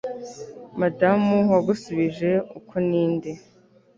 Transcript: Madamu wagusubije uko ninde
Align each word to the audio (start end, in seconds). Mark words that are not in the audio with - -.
Madamu 0.79 1.35
wagusubije 1.51 2.29
uko 2.59 2.73
ninde 2.87 3.31